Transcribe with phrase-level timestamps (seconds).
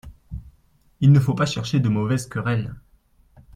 [1.01, 2.73] Il ne faut pas chercher de mauvaises querelles.